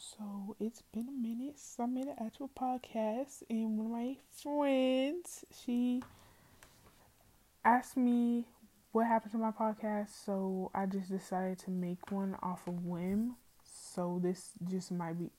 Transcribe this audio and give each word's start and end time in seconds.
So 0.00 0.54
it's 0.60 0.82
been 0.92 1.08
a 1.08 1.10
minute 1.10 1.58
since 1.58 1.80
I 1.80 1.86
made 1.86 2.06
an 2.06 2.14
actual 2.24 2.48
podcast, 2.56 3.42
and 3.50 3.76
one 3.76 3.86
of 3.86 3.92
my 3.92 4.16
friends 4.30 5.44
she 5.64 6.04
asked 7.64 7.96
me 7.96 8.46
what 8.92 9.08
happened 9.08 9.32
to 9.32 9.38
my 9.38 9.50
podcast, 9.50 10.10
so 10.24 10.70
I 10.72 10.86
just 10.86 11.10
decided 11.10 11.58
to 11.60 11.70
make 11.72 12.12
one 12.12 12.36
off 12.42 12.68
of 12.68 12.84
whim. 12.84 13.36
So 13.64 14.20
this 14.22 14.52
just 14.70 14.92
might 14.92 15.18
be, 15.18 15.30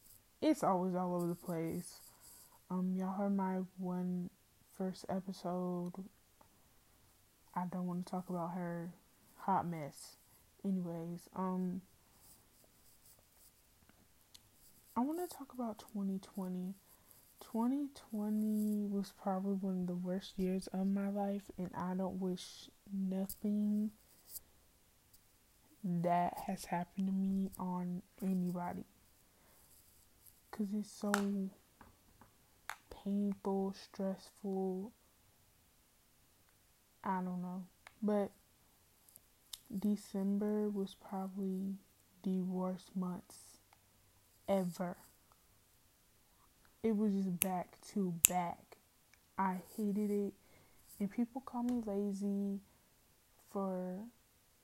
it's 0.41 0.61
always 0.63 0.93
all 0.93 1.15
over 1.15 1.27
the 1.27 1.35
place. 1.35 2.01
Um, 2.69 2.93
y'all 2.97 3.13
heard 3.13 3.37
my 3.37 3.59
one 3.77 4.29
first 4.77 5.05
episode. 5.07 5.93
I 7.55 7.63
don't 7.71 7.87
want 7.87 8.05
to 8.05 8.11
talk 8.11 8.29
about 8.29 8.51
her 8.55 8.91
hot 9.37 9.65
mess. 9.65 10.17
Anyways, 10.65 11.29
um 11.33 11.81
I 14.95 15.01
want 15.01 15.19
to 15.19 15.37
talk 15.37 15.53
about 15.53 15.79
2020. 15.79 16.73
2020 17.39 18.87
was 18.87 19.13
probably 19.21 19.53
one 19.53 19.81
of 19.81 19.87
the 19.87 19.95
worst 19.95 20.33
years 20.37 20.67
of 20.67 20.87
my 20.87 21.09
life, 21.09 21.43
and 21.57 21.69
I 21.75 21.93
don't 21.93 22.19
wish 22.19 22.69
nothing 22.91 23.91
that 25.83 26.33
has 26.47 26.65
happened 26.65 27.07
to 27.07 27.13
me 27.13 27.51
on 27.57 28.01
anybody. 28.21 28.83
Because 30.51 30.67
it's 30.73 30.91
so 30.91 31.11
painful, 33.03 33.73
stressful. 33.81 34.91
I 37.03 37.21
don't 37.21 37.41
know. 37.41 37.63
But 38.01 38.31
December 39.77 40.69
was 40.69 40.95
probably 40.95 41.75
the 42.23 42.41
worst 42.41 42.95
months 42.95 43.48
ever. 44.49 44.97
It 46.83 46.97
was 46.97 47.13
just 47.13 47.39
back 47.39 47.77
to 47.93 48.13
back. 48.27 48.77
I 49.37 49.57
hated 49.77 50.11
it. 50.11 50.33
And 50.99 51.09
people 51.09 51.41
call 51.41 51.63
me 51.63 51.81
lazy 51.85 52.59
for 53.51 53.99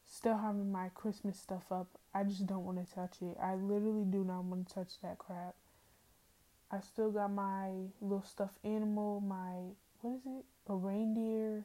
still 0.05 0.37
having 0.37 0.71
my 0.71 0.89
Christmas 0.89 1.39
stuff 1.39 1.71
up. 1.71 1.87
I 2.13 2.23
just 2.23 2.45
don't 2.45 2.65
want 2.65 2.85
to 2.85 2.93
touch 2.93 3.21
it. 3.21 3.37
I 3.41 3.55
literally 3.55 4.05
do 4.05 4.23
not 4.25 4.43
want 4.43 4.67
to 4.67 4.73
touch 4.73 4.99
that 5.01 5.17
crap. 5.17 5.55
I 6.71 6.79
still 6.79 7.11
got 7.11 7.31
my 7.31 7.69
little 8.01 8.25
stuffed 8.27 8.57
animal, 8.63 9.21
my, 9.21 9.75
what 10.01 10.15
is 10.15 10.25
it? 10.25 10.45
A 10.67 10.75
reindeer, 10.75 11.63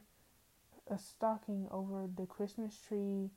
a 0.89 0.97
stocking 0.97 1.67
over 1.71 2.07
the 2.15 2.25
Christmas 2.25 2.77
tree 2.87 3.29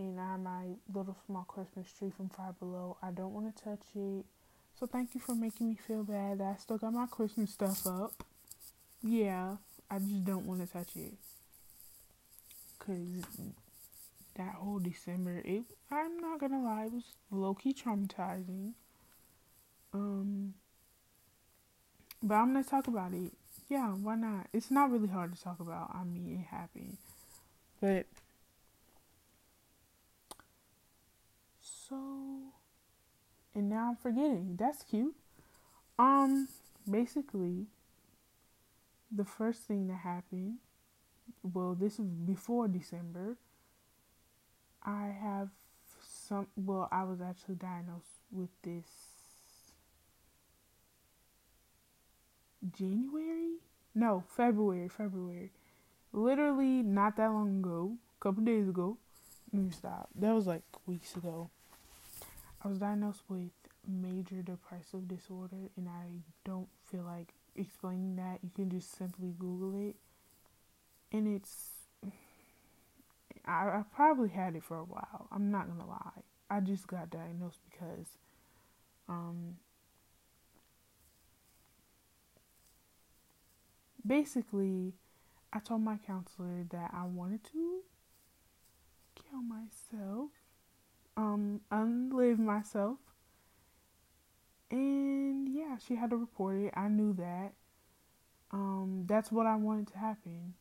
and 0.00 0.20
I 0.20 0.32
have 0.32 0.40
my 0.40 0.64
little 0.92 1.16
small 1.26 1.44
Christmas 1.44 1.90
tree 1.92 2.10
from 2.10 2.28
Five 2.30 2.58
Below. 2.58 2.96
I 3.02 3.10
don't 3.10 3.32
want 3.32 3.54
to 3.54 3.64
touch 3.64 3.82
it. 3.94 4.24
So 4.78 4.86
thank 4.86 5.14
you 5.14 5.20
for 5.20 5.34
making 5.34 5.68
me 5.68 5.76
feel 5.86 6.02
bad 6.02 6.38
that 6.38 6.54
I 6.54 6.56
still 6.56 6.78
got 6.78 6.92
my 6.92 7.06
Christmas 7.06 7.52
stuff 7.52 7.86
up. 7.86 8.24
Yeah, 9.02 9.56
I 9.90 9.98
just 9.98 10.24
don't 10.24 10.46
want 10.46 10.60
to 10.60 10.72
touch 10.72 10.96
it. 10.96 11.14
Cause 12.78 13.24
that 14.36 14.54
whole 14.54 14.78
December, 14.78 15.42
it 15.44 15.64
I'm 15.90 16.18
not 16.18 16.40
gonna 16.40 16.62
lie, 16.62 16.84
it 16.84 16.92
was 16.92 17.04
low 17.30 17.54
key 17.54 17.74
traumatizing. 17.74 18.72
Um, 19.92 20.54
but 22.22 22.36
I'm 22.36 22.52
gonna 22.52 22.64
talk 22.64 22.86
about 22.86 23.12
it. 23.12 23.32
Yeah, 23.68 23.88
why 23.88 24.14
not? 24.14 24.46
It's 24.52 24.70
not 24.70 24.90
really 24.90 25.08
hard 25.08 25.36
to 25.36 25.42
talk 25.42 25.60
about. 25.60 25.90
I 25.94 26.04
mean, 26.04 26.40
it 26.40 26.46
happened, 26.46 26.96
but 27.80 28.06
so 31.90 31.96
and 33.54 33.68
now 33.68 33.88
I'm 33.90 33.96
forgetting. 33.96 34.56
That's 34.58 34.82
cute. 34.84 35.14
Um 35.98 36.48
basically 36.90 37.66
the 39.12 39.24
first 39.24 39.62
thing 39.62 39.88
that 39.88 39.98
happened 39.98 40.58
well 41.42 41.76
this 41.78 41.98
was 41.98 42.08
before 42.08 42.68
December 42.68 43.36
I 44.82 45.14
have 45.20 45.50
some 46.02 46.46
well 46.56 46.88
I 46.90 47.02
was 47.04 47.20
actually 47.20 47.56
diagnosed 47.56 48.22
with 48.32 48.50
this 48.62 48.86
January? 52.76 53.56
No, 53.94 54.22
February, 54.36 54.88
February. 54.88 55.50
Literally 56.12 56.82
not 56.82 57.16
that 57.16 57.32
long 57.32 57.58
ago, 57.58 57.96
a 58.18 58.22
couple 58.22 58.44
days 58.44 58.68
ago. 58.68 58.98
Let 59.52 59.62
me 59.62 59.70
stop. 59.70 60.10
That 60.14 60.34
was 60.34 60.46
like 60.46 60.62
weeks 60.86 61.16
ago. 61.16 61.50
I 62.62 62.68
was 62.68 62.78
diagnosed 62.78 63.22
with 63.28 63.50
major 63.86 64.42
depressive 64.42 65.08
disorder, 65.08 65.70
and 65.76 65.88
I 65.88 66.06
don't 66.44 66.68
feel 66.90 67.02
like 67.02 67.32
explaining 67.56 68.16
that. 68.16 68.40
You 68.42 68.50
can 68.54 68.70
just 68.70 68.96
simply 68.96 69.34
Google 69.38 69.88
it, 69.88 69.96
and 71.12 71.26
it's. 71.26 71.70
I, 73.46 73.68
I 73.68 73.82
probably 73.94 74.28
had 74.28 74.54
it 74.54 74.62
for 74.62 74.76
a 74.76 74.84
while. 74.84 75.28
I'm 75.32 75.50
not 75.50 75.68
gonna 75.68 75.88
lie. 75.88 76.22
I 76.50 76.60
just 76.60 76.86
got 76.86 77.10
diagnosed 77.10 77.60
because, 77.70 78.06
um, 79.08 79.56
basically, 84.06 84.92
I 85.52 85.60
told 85.60 85.82
my 85.82 85.96
counselor 86.06 86.64
that 86.70 86.90
I 86.92 87.04
wanted 87.04 87.44
to 87.52 87.80
kill 89.14 89.42
myself 89.42 90.30
um, 91.20 91.60
unlive 91.70 92.38
myself. 92.38 92.96
And 94.70 95.48
yeah, 95.48 95.76
she 95.86 95.96
had 95.96 96.10
to 96.10 96.16
report 96.16 96.56
it. 96.56 96.72
I 96.74 96.88
knew 96.88 97.12
that. 97.14 97.52
Um, 98.52 99.04
that's 99.06 99.30
what 99.30 99.46
I 99.46 99.56
wanted 99.56 99.88
to 99.88 99.98
happen. 99.98 100.54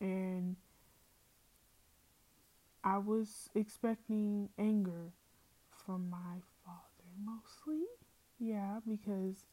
And 0.00 0.56
I 2.82 2.98
was 2.98 3.48
expecting 3.54 4.50
anger 4.58 5.12
from 5.86 6.10
my 6.10 6.42
father 6.64 7.08
mostly. 7.24 7.84
Yeah, 8.38 8.80
because 8.86 9.46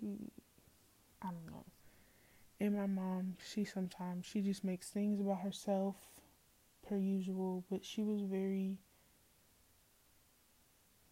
he, 0.00 0.32
I 1.22 1.28
don't 1.28 1.46
know. 1.46 1.64
And 2.60 2.76
my 2.76 2.86
mom, 2.86 3.36
she 3.50 3.64
sometimes, 3.64 4.26
she 4.26 4.42
just 4.42 4.64
makes 4.64 4.90
things 4.90 5.18
about 5.18 5.40
herself 5.40 5.96
per 6.90 6.98
usual, 6.98 7.64
but 7.70 7.84
she 7.84 8.02
was 8.02 8.22
very 8.22 8.76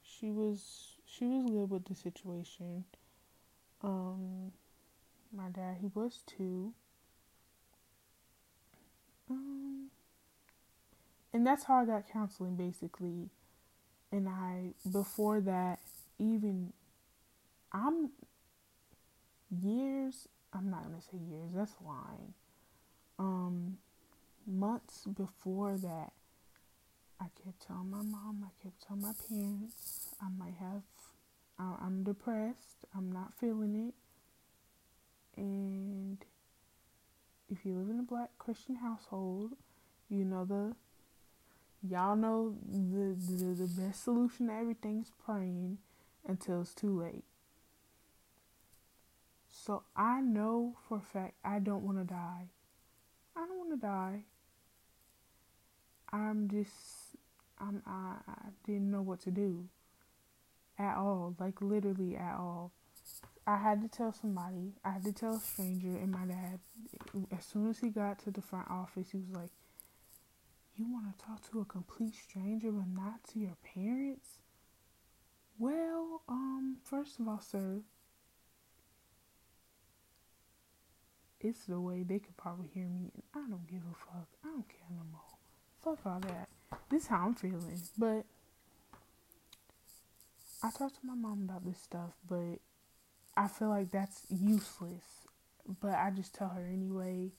she 0.03 0.31
was 0.31 0.97
she 1.07 1.25
was 1.25 1.45
good 1.45 1.71
with 1.71 1.85
the 1.85 1.95
situation. 1.95 2.85
Um 3.83 4.51
my 5.33 5.49
dad 5.51 5.77
he 5.81 5.89
was 5.95 6.23
too. 6.27 6.73
Um 9.31 9.91
and 11.33 11.47
that's 11.47 11.65
how 11.65 11.83
I 11.83 11.85
got 11.85 12.11
counseling 12.13 12.57
basically. 12.57 13.31
And 14.11 14.29
I 14.29 14.73
before 14.91 15.41
that 15.43 15.79
even 16.19 16.73
I'm 17.73 18.11
years 19.63 20.27
I'm 20.53 20.71
not 20.71 20.83
gonna 20.83 21.03
say 21.03 21.19
years, 21.19 21.51
that's 21.55 21.75
lying. 21.85 22.35
Um 23.21 23.79
months 24.49 25.05
before 25.05 25.77
that, 25.77 26.13
I 27.21 27.27
kept 27.45 27.67
telling 27.67 27.91
my 27.91 28.03
mom, 28.03 28.45
I 28.47 28.63
kept 28.63 28.87
telling 28.87 29.03
my 29.03 29.13
parents, 29.29 30.15
I 30.21 30.29
might 30.29 30.55
have, 30.59 30.83
I'm 31.59 32.05
depressed, 32.05 32.85
I'm 32.97 33.11
not 33.13 33.35
feeling 33.39 33.89
it. 33.89 33.95
And 35.41 36.19
if 37.49 37.65
you 37.65 37.75
live 37.75 37.91
in 37.91 38.01
a 38.01 38.03
black 38.03 38.31
Christian 38.39 38.77
household, 38.77 39.53
you 40.09 40.25
know 40.25 40.45
the, 40.45 40.75
y'all 41.89 42.17
know 42.17 42.55
the, 42.67 43.17
the, 43.17 43.55
the 43.55 43.81
best 43.81 44.05
solution 44.05 44.47
to 44.49 44.53
everything 44.53 45.01
is 45.03 45.13
praying 45.25 45.79
until 46.27 46.63
it's 46.63 46.75
too 46.75 47.01
late. 47.01 47.25
So 49.49 49.83
I 49.97 50.21
know 50.21 50.77
for 50.89 50.99
a 50.99 51.01
fact 51.01 51.35
I 51.45 51.59
don't 51.59 51.85
want 51.85 51.99
to 51.99 52.05
die. 52.05 52.51
I 53.37 53.47
don't 53.47 53.59
want 53.59 53.71
to 53.81 53.87
die. 53.87 54.25
I'm 56.13 56.49
just 56.49 57.17
I'm 57.59 57.83
I, 57.87 58.17
I 58.29 58.49
didn't 58.65 58.91
know 58.91 59.03
what 59.03 59.21
to 59.23 59.31
do 59.31 59.69
at 60.79 60.97
all, 60.97 61.35
like 61.39 61.61
literally 61.61 62.17
at 62.17 62.35
all. 62.37 62.73
I 63.47 63.57
had 63.57 63.81
to 63.83 63.89
tell 63.89 64.13
somebody. 64.13 64.75
I 64.85 64.91
had 64.91 65.05
to 65.05 65.13
tell 65.13 65.37
a 65.37 65.41
stranger, 65.41 65.89
and 65.89 66.13
my 66.13 66.25
dad, 66.27 66.61
as 67.37 67.45
soon 67.45 67.69
as 67.71 67.79
he 67.79 67.89
got 67.89 68.19
to 68.21 68.31
the 68.31 68.43
front 68.43 68.71
office, 68.71 69.11
he 69.11 69.19
was 69.19 69.31
like, 69.31 69.51
"You 70.77 70.87
want 70.93 71.19
to 71.19 71.25
talk 71.25 71.51
to 71.51 71.61
a 71.61 71.65
complete 71.65 72.15
stranger, 72.15 72.71
but 72.71 72.89
not 72.89 73.25
to 73.33 73.39
your 73.39 73.57
parents?" 73.75 74.39
Well, 75.59 76.23
um, 76.29 76.77
first 76.85 77.19
of 77.19 77.27
all, 77.27 77.41
sir, 77.41 77.81
it's 81.41 81.65
the 81.65 81.81
way 81.81 82.03
they 82.03 82.19
could 82.19 82.37
probably 82.37 82.69
hear 82.69 82.87
me, 82.87 83.11
and 83.15 83.23
I 83.35 83.49
don't 83.49 83.67
give 83.67 83.83
a 83.83 83.95
fuck. 83.95 84.29
I 84.45 84.49
don't 84.49 84.69
care 84.69 84.89
no 84.91 85.03
more 85.11 85.38
fuck 85.83 85.99
all 86.05 86.21
that. 86.21 86.49
This 86.91 87.03
is 87.03 87.09
how 87.09 87.27
I'm 87.27 87.35
feeling. 87.35 87.81
But 87.97 88.25
I 90.63 90.71
talk 90.71 90.93
to 90.93 91.07
my 91.07 91.15
mom 91.15 91.47
about 91.49 91.65
this 91.65 91.81
stuff, 91.81 92.11
but 92.29 92.59
I 93.37 93.49
feel 93.49 93.69
like 93.69 93.91
that's 93.91 94.23
useless. 94.31 95.05
But 95.81 95.95
I 95.95 96.11
just 96.11 96.35
tell 96.35 96.49
her 96.49 96.67
anyway. 96.67 97.31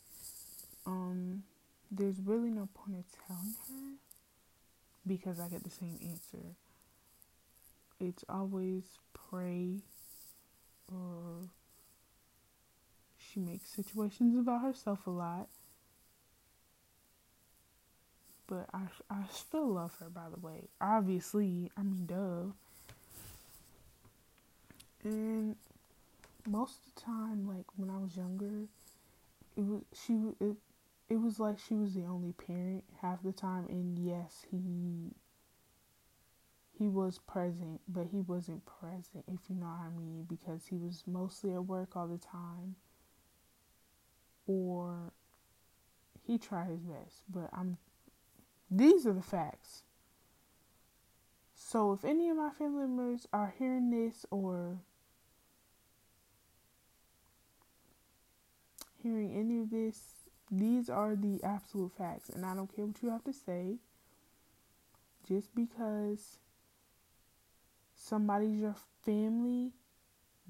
Um, 0.86 1.44
there's 1.92 2.20
really 2.24 2.50
no 2.50 2.70
point 2.74 2.98
in 2.98 3.04
telling 3.28 3.56
her 3.68 3.98
because 5.06 5.40
I 5.40 5.48
get 5.48 5.64
the 5.64 5.70
same 5.70 5.98
answer. 6.02 6.56
It's 8.00 8.24
always 8.30 8.84
pray 9.30 9.82
or 10.92 11.50
she 13.18 13.40
makes 13.40 13.70
situations 13.70 14.38
about 14.38 14.62
herself 14.62 15.06
a 15.06 15.10
lot. 15.10 15.48
But 18.50 18.68
I, 18.74 18.82
I 19.12 19.24
still 19.32 19.74
love 19.74 19.96
her, 20.00 20.10
by 20.10 20.26
the 20.34 20.40
way. 20.40 20.70
Obviously, 20.82 21.72
I 21.78 21.84
mean, 21.84 22.08
duh. 22.08 22.52
And 25.04 25.56
most 26.48 26.78
of 26.80 26.96
the 26.96 27.02
time, 27.02 27.48
like 27.48 27.66
when 27.76 27.92
I 27.92 27.98
was 27.98 28.18
younger, 28.18 28.66
it 29.56 29.66
was 29.66 29.84
she. 29.94 30.34
It, 30.40 30.56
it 31.10 31.22
was 31.22 31.40
like 31.40 31.58
she 31.60 31.76
was 31.76 31.94
the 31.94 32.06
only 32.06 32.34
parent 32.34 32.84
half 33.02 33.22
the 33.24 33.32
time, 33.32 33.66
and 33.70 33.98
yes, 34.00 34.46
he 34.50 35.12
he 36.80 36.88
was 36.88 37.20
present, 37.20 37.82
but 37.90 38.08
he 38.12 38.22
wasn't 38.22 38.64
present, 38.66 39.26
if 39.28 39.50
you 39.50 39.56
know 39.56 39.66
what 39.66 39.86
I 39.86 39.90
mean, 40.00 40.26
because 40.30 40.68
he 40.68 40.78
was 40.78 41.04
mostly 41.06 41.54
at 41.54 41.66
work 41.66 41.96
all 41.96 42.08
the 42.08 42.18
time, 42.18 42.76
or 44.48 45.12
he 46.26 46.38
tried 46.38 46.70
his 46.70 46.80
best. 46.80 47.24
But 47.30 47.50
I'm 47.52 47.78
these 48.70 49.06
are 49.06 49.14
the 49.14 49.22
facts. 49.22 49.84
So 51.56 51.94
if 51.94 52.04
any 52.04 52.30
of 52.30 52.38
my 52.38 52.50
family 52.50 52.88
members 52.88 53.28
are 53.32 53.54
hearing 53.58 53.92
this 53.92 54.26
or 54.32 54.78
hearing 59.02 59.36
any 59.36 59.60
of 59.60 59.70
this, 59.70 60.00
these 60.52 60.90
are 60.90 61.16
the 61.16 61.44
absolute 61.44 61.92
facts. 61.98 62.30
And 62.30 62.46
I 62.46 62.56
don't 62.56 62.74
care 62.76 62.86
what 62.86 63.02
you 63.04 63.10
have 63.10 63.24
to 63.26 63.34
say. 63.34 63.78
Just 65.28 65.54
because 65.54 66.40
somebody's 67.96 68.60
your 68.60 68.76
family 69.06 69.72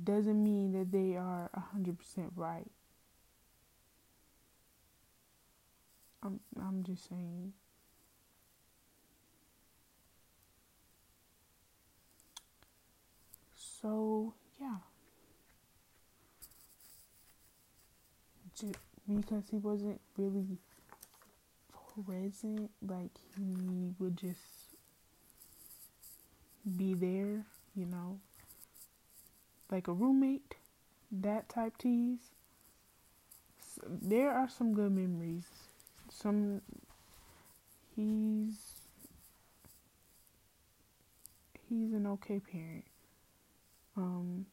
doesn't 0.02 0.42
mean 0.42 0.72
that 0.72 0.92
they 0.92 1.18
are 1.18 1.50
100% 1.76 1.98
right. 2.36 2.72
I'm 6.24 6.40
I'm 6.58 6.84
just 6.84 7.08
saying 7.08 7.54
So, 13.82 14.34
yeah. 14.60 14.78
because 19.08 19.44
he 19.50 19.58
wasn't 19.58 20.00
really 20.18 20.58
present, 22.06 22.70
like 22.86 23.12
he 23.38 23.94
would 24.00 24.18
just 24.18 24.76
be 26.78 26.94
there, 26.94 27.46
you 27.76 27.86
know, 27.86 28.20
like 29.72 29.88
a 29.88 29.94
roommate, 29.94 30.56
that 31.12 31.50
type 31.50 31.78
tease. 31.78 32.32
So 33.60 33.82
there 33.88 34.32
are 34.32 34.50
some 34.50 34.74
good 34.74 34.92
memories. 34.92 35.48
Some 36.10 36.62
he's 37.96 38.82
he's 41.68 41.94
an 41.94 42.08
okay 42.08 42.40
parent. 42.40 42.86
Um, 44.00 44.46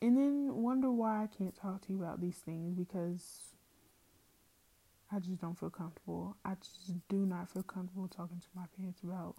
and 0.00 0.16
then 0.16 0.62
wonder 0.62 0.90
why 0.90 1.24
I 1.24 1.26
can't 1.26 1.56
talk 1.56 1.84
to 1.86 1.92
you 1.92 2.02
about 2.02 2.20
these 2.20 2.36
things 2.36 2.74
because 2.74 3.54
I 5.10 5.18
just 5.18 5.40
don't 5.40 5.58
feel 5.58 5.70
comfortable. 5.70 6.36
I 6.44 6.54
just 6.54 7.08
do 7.08 7.16
not 7.16 7.50
feel 7.50 7.64
comfortable 7.64 8.06
talking 8.08 8.38
to 8.40 8.46
my 8.54 8.64
parents 8.76 9.00
about 9.02 9.34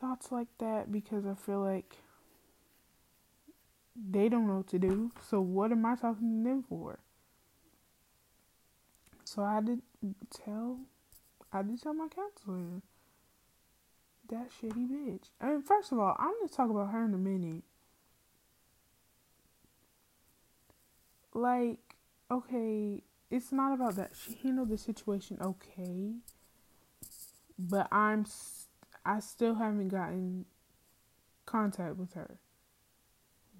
thoughts 0.00 0.32
like 0.32 0.48
that 0.58 0.90
because 0.90 1.26
I 1.26 1.34
feel 1.34 1.60
like 1.60 1.96
they 4.10 4.28
don't 4.28 4.46
know 4.46 4.58
what 4.58 4.68
to 4.68 4.78
do. 4.78 5.12
So 5.28 5.40
what 5.40 5.72
am 5.72 5.84
I 5.84 5.96
talking 5.96 6.42
to 6.42 6.48
them 6.48 6.64
for? 6.66 7.00
So 9.24 9.42
I 9.42 9.60
did 9.60 9.82
tell 10.30 10.78
I 11.52 11.62
did 11.62 11.82
tell 11.82 11.92
my 11.92 12.08
counselor 12.08 12.80
that 14.28 14.48
shitty 14.50 14.88
bitch. 14.88 15.30
I 15.40 15.48
mean, 15.48 15.62
first 15.62 15.92
of 15.92 15.98
all, 15.98 16.16
I'm 16.18 16.32
gonna 16.38 16.48
talk 16.48 16.70
about 16.70 16.90
her 16.92 17.04
in 17.04 17.14
a 17.14 17.18
minute. 17.18 17.62
Like, 21.34 21.78
okay, 22.30 23.02
it's 23.30 23.52
not 23.52 23.74
about 23.74 23.96
that. 23.96 24.12
She 24.14 24.38
handled 24.42 24.70
the 24.70 24.78
situation 24.78 25.38
okay, 25.40 26.14
but 27.58 27.88
I'm, 27.92 28.26
I 29.04 29.20
still 29.20 29.54
haven't 29.54 29.88
gotten 29.88 30.46
contact 31.46 31.96
with 31.96 32.14
her. 32.14 32.38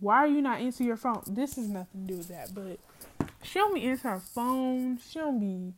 Why 0.01 0.17
are 0.17 0.29
you 0.29 0.43
not 0.43 0.61
answering 0.61 0.87
your 0.87 0.97
phone? 0.97 1.23
This 1.27 1.57
has 1.57 1.69
nothing 1.69 2.07
to 2.07 2.13
do 2.13 2.19
with 2.19 2.29
that, 2.29 2.55
but 2.55 2.79
she 3.43 3.59
don't 3.59 3.75
be 3.75 3.83
answering 3.85 4.15
her 4.15 4.21
phone. 4.21 4.99
She 4.99 5.19
don't 5.19 5.41
be. 5.41 5.75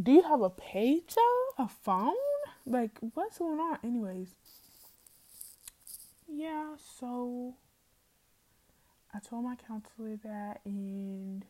Do 0.00 0.12
you 0.12 0.22
have 0.22 0.40
a 0.40 0.50
page 0.50 1.14
though? 1.14 1.64
A 1.64 1.68
phone? 1.68 2.14
Like, 2.64 2.98
what's 3.14 3.38
going 3.38 3.58
on? 3.58 3.78
Anyways, 3.82 4.28
yeah, 6.28 6.74
so 6.98 7.54
I 9.14 9.18
told 9.18 9.44
my 9.44 9.56
counselor 9.56 10.16
that, 10.24 10.60
and 10.64 11.44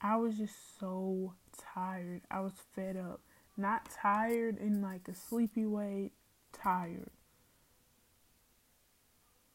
I 0.00 0.16
was 0.16 0.36
just 0.38 0.78
so 0.78 1.34
tired. 1.74 2.22
I 2.30 2.40
was 2.40 2.52
fed 2.74 2.96
up. 2.96 3.20
Not 3.56 3.88
tired 3.90 4.58
in 4.58 4.82
like 4.82 5.08
a 5.08 5.14
sleepy 5.14 5.64
way, 5.64 6.12
tired. 6.52 7.10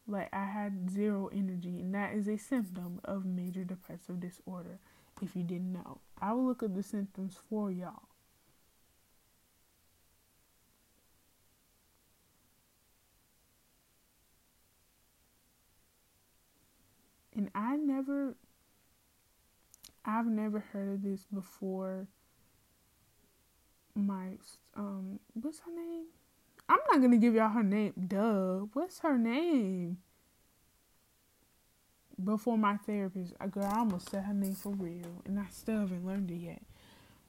Like 0.06 0.28
I 0.32 0.44
had 0.44 0.90
zero 0.90 1.30
energy, 1.32 1.80
and 1.80 1.94
that 1.94 2.14
is 2.14 2.28
a 2.28 2.36
symptom 2.36 3.00
of 3.04 3.24
major 3.24 3.64
depressive 3.64 4.20
disorder 4.20 4.78
if 5.22 5.36
you 5.36 5.42
didn't 5.42 5.72
know. 5.72 5.98
I 6.20 6.32
will 6.32 6.46
look 6.46 6.62
at 6.62 6.74
the 6.74 6.82
symptoms 6.82 7.36
for 7.48 7.70
y'all. 7.70 8.08
And 17.34 17.50
I 17.54 17.76
never, 17.76 18.36
I've 20.04 20.26
never 20.26 20.60
heard 20.60 20.92
of 20.92 21.02
this 21.02 21.26
before. 21.32 22.06
My, 23.94 24.32
um, 24.76 25.20
what's 25.32 25.60
her 25.60 25.74
name? 25.74 26.06
I'm 26.68 26.80
not 26.92 27.00
gonna 27.00 27.16
give 27.16 27.34
y'all 27.34 27.48
her 27.48 27.62
name. 27.62 27.94
Duh. 28.08 28.66
What's 28.74 29.00
her 29.00 29.16
name? 29.16 29.98
Before 32.24 32.58
my 32.58 32.76
therapist, 32.76 33.34
girl, 33.50 33.64
I 33.64 33.78
almost 33.78 34.10
said 34.10 34.24
her 34.24 34.34
name 34.34 34.54
for 34.54 34.72
real, 34.72 35.22
and 35.24 35.38
I 35.38 35.46
still 35.50 35.80
haven't 35.80 36.06
learned 36.06 36.30
it 36.30 36.36
yet. 36.36 36.62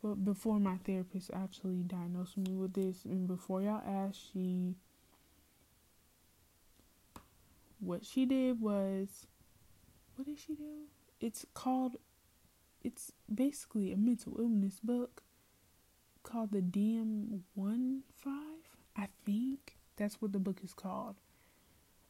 But 0.04 0.26
before 0.26 0.60
my 0.60 0.78
therapist 0.78 1.30
actually 1.34 1.84
diagnosed 1.84 2.38
me 2.38 2.56
with 2.56 2.74
this, 2.74 3.06
and 3.06 3.28
before 3.28 3.62
y'all 3.62 3.84
ask, 3.86 4.20
she, 4.34 4.76
what 7.80 8.06
she 8.06 8.26
did 8.26 8.60
was, 8.60 9.28
what 10.16 10.26
did 10.26 10.40
she 10.40 10.56
do? 10.56 10.88
It's 11.20 11.46
called, 11.54 11.98
it's 12.84 13.12
basically 13.34 13.92
a 13.92 13.98
mental 13.98 14.36
illness 14.40 14.80
book 14.84 15.22
called 16.24 16.52
the 16.52 16.62
DM 16.62 17.42
One 17.54 18.02
Five. 18.16 18.34
I 18.98 19.08
think 19.26 19.76
that's 19.98 20.22
what 20.22 20.34
the 20.34 20.40
book 20.40 20.60
is 20.64 20.74
called. 20.74 21.16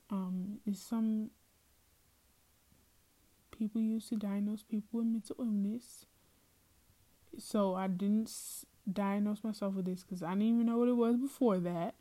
Um, 0.10 0.60
it's 0.66 0.82
some 0.82 1.32
people 3.62 3.80
use 3.80 4.10
to 4.10 4.16
diagnose 4.16 4.64
people 4.64 5.02
with 5.02 5.06
mental 5.06 5.36
illness. 5.38 6.08
So 7.38 7.76
I 7.76 7.86
didn't 7.86 8.32
diagnose 8.92 9.44
myself 9.44 9.76
with 9.76 9.86
this 9.86 10.02
because 10.02 10.24
I 10.24 10.32
didn't 10.32 10.48
even 10.48 10.66
know 10.66 10.80
what 10.80 10.90
it 10.90 10.96
was 10.96 11.18
before 11.18 11.60
that. 11.60 11.94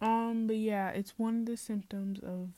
Um, 0.00 0.48
but 0.48 0.56
yeah, 0.56 0.88
it's 0.90 1.16
one 1.16 1.40
of 1.40 1.46
the 1.46 1.56
symptoms 1.56 2.18
of 2.18 2.48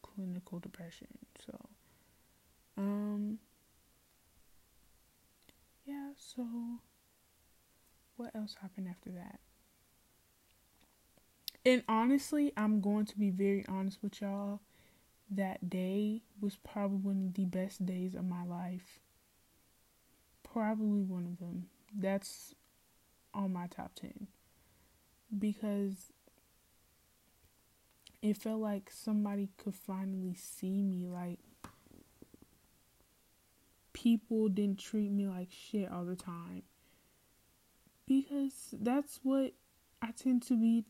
clinical 0.00 0.58
depression. 0.58 1.08
So, 1.44 1.58
um, 2.78 3.38
yeah, 5.84 6.12
so 6.16 6.46
what 8.16 8.34
else 8.34 8.56
happened 8.62 8.88
after 8.88 9.10
that? 9.10 9.40
And 11.66 11.82
honestly, 11.86 12.54
I'm 12.56 12.80
going 12.80 13.04
to 13.04 13.18
be 13.18 13.28
very 13.28 13.66
honest 13.68 13.98
with 14.02 14.22
y'all 14.22 14.60
that 15.36 15.68
day 15.70 16.22
was 16.40 16.56
probably 16.56 16.98
one 16.98 17.26
of 17.28 17.34
the 17.34 17.44
best 17.44 17.84
days 17.86 18.14
of 18.14 18.24
my 18.24 18.44
life. 18.44 18.98
probably 20.44 21.02
one 21.02 21.26
of 21.26 21.38
them. 21.38 21.66
That's 21.98 22.54
on 23.34 23.52
my 23.52 23.66
top 23.66 23.94
10 23.94 24.26
because 25.38 26.12
it 28.20 28.36
felt 28.36 28.60
like 28.60 28.90
somebody 28.90 29.48
could 29.56 29.74
finally 29.74 30.34
see 30.34 30.82
me 30.82 31.08
like 31.08 31.38
people 33.92 34.48
didn't 34.48 34.78
treat 34.78 35.10
me 35.10 35.26
like 35.26 35.48
shit 35.50 35.90
all 35.90 36.04
the 36.04 36.16
time 36.16 36.62
because 38.06 38.74
that's 38.80 39.20
what 39.22 39.52
I 40.02 40.10
tend 40.12 40.42
to 40.44 40.56
be 40.56 40.84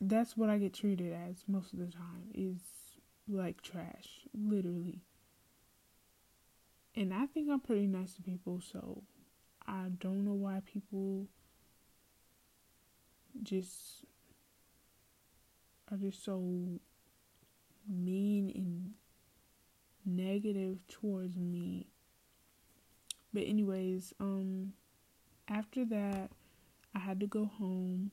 that's 0.00 0.36
what 0.36 0.50
I 0.50 0.58
get 0.58 0.74
treated 0.74 1.12
as 1.12 1.44
most 1.46 1.72
of 1.72 1.78
the 1.78 1.86
time 1.86 2.30
is 2.34 2.58
like 3.28 3.62
trash 3.62 4.20
literally 4.34 5.00
and 6.94 7.12
I 7.12 7.26
think 7.26 7.50
I'm 7.50 7.60
pretty 7.60 7.86
nice 7.86 8.14
to 8.14 8.22
people 8.22 8.60
so 8.60 9.02
I 9.66 9.88
don't 9.98 10.24
know 10.24 10.34
why 10.34 10.60
people 10.64 11.26
just 13.42 14.04
are 15.90 15.96
just 15.96 16.24
so 16.24 16.40
mean 17.88 18.52
and 18.54 18.94
negative 20.04 20.78
towards 20.88 21.36
me. 21.36 21.86
But 23.32 23.44
anyways, 23.46 24.14
um 24.20 24.72
after 25.48 25.84
that 25.86 26.30
I 26.94 26.98
had 26.98 27.20
to 27.20 27.26
go 27.26 27.46
home. 27.46 28.12